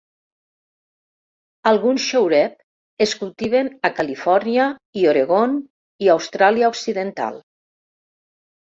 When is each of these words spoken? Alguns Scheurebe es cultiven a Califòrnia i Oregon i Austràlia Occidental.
Alguns 1.71 2.05
Scheurebe 2.13 3.05
es 3.07 3.15
cultiven 3.21 3.71
a 3.89 3.93
Califòrnia 4.01 4.67
i 5.05 5.09
Oregon 5.15 5.57
i 6.09 6.13
Austràlia 6.19 6.75
Occidental. 6.77 7.43